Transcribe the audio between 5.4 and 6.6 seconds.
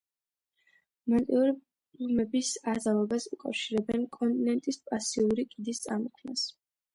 კიდის წარმოქმნას.